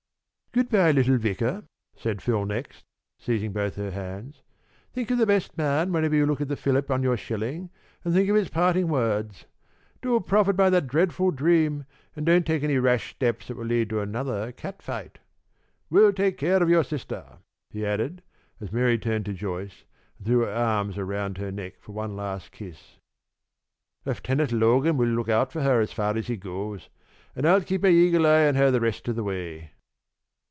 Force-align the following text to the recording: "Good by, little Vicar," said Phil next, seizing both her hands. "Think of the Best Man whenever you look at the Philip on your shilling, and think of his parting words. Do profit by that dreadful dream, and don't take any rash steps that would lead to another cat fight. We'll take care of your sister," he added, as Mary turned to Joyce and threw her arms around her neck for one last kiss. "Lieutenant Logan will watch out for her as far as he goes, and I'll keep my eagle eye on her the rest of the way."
"Good 0.53 0.67
by, 0.67 0.91
little 0.91 1.15
Vicar," 1.17 1.63
said 1.95 2.21
Phil 2.21 2.43
next, 2.45 2.83
seizing 3.17 3.53
both 3.53 3.75
her 3.75 3.91
hands. 3.91 4.41
"Think 4.91 5.09
of 5.09 5.17
the 5.17 5.25
Best 5.25 5.57
Man 5.57 5.93
whenever 5.93 6.13
you 6.13 6.25
look 6.25 6.41
at 6.41 6.49
the 6.49 6.57
Philip 6.57 6.91
on 6.91 7.01
your 7.03 7.15
shilling, 7.15 7.69
and 8.03 8.13
think 8.13 8.27
of 8.27 8.35
his 8.35 8.49
parting 8.49 8.89
words. 8.89 9.45
Do 10.01 10.19
profit 10.19 10.57
by 10.57 10.69
that 10.69 10.87
dreadful 10.87 11.31
dream, 11.31 11.85
and 12.17 12.25
don't 12.25 12.45
take 12.45 12.63
any 12.63 12.77
rash 12.79 13.11
steps 13.11 13.47
that 13.47 13.55
would 13.55 13.67
lead 13.67 13.89
to 13.91 14.01
another 14.01 14.51
cat 14.51 14.81
fight. 14.81 15.19
We'll 15.89 16.11
take 16.11 16.37
care 16.37 16.61
of 16.61 16.67
your 16.69 16.83
sister," 16.83 17.37
he 17.69 17.85
added, 17.85 18.21
as 18.59 18.73
Mary 18.73 18.97
turned 18.99 19.23
to 19.27 19.33
Joyce 19.33 19.85
and 20.17 20.27
threw 20.27 20.39
her 20.39 20.51
arms 20.51 20.97
around 20.97 21.37
her 21.37 21.53
neck 21.53 21.79
for 21.79 21.93
one 21.93 22.17
last 22.17 22.51
kiss. 22.51 22.97
"Lieutenant 24.03 24.51
Logan 24.51 24.97
will 24.97 25.15
watch 25.15 25.29
out 25.29 25.53
for 25.53 25.61
her 25.61 25.79
as 25.79 25.93
far 25.93 26.17
as 26.17 26.27
he 26.27 26.35
goes, 26.35 26.89
and 27.37 27.47
I'll 27.47 27.61
keep 27.61 27.83
my 27.83 27.87
eagle 27.89 28.27
eye 28.27 28.47
on 28.49 28.55
her 28.55 28.69
the 28.69 28.81
rest 28.81 29.07
of 29.07 29.15
the 29.15 29.23
way." 29.23 29.71